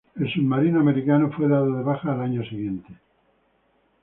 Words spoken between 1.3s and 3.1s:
fue dado de baja al año siguiente.